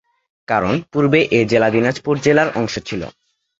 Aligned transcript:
কারণ 0.47 0.73
পূর্বে 0.91 1.19
এ 1.31 1.39
জেলা 1.45 1.69
দিনাজপুর 1.69 2.15
জেলার 2.17 2.49
অংশ 2.55 2.73
ছিল। 2.79 3.01